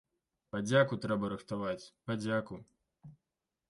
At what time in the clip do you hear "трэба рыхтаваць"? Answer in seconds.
1.05-1.87